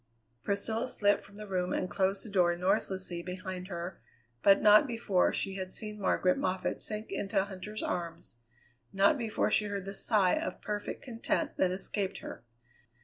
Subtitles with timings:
[0.43, 4.01] Priscilla slipped from the room and closed the door noiselessly behind her,
[4.41, 8.37] but not before she had seen Margaret Moffatt sink into Huntter's arms;
[8.91, 12.43] not before she heard the sigh of perfect content that escaped her.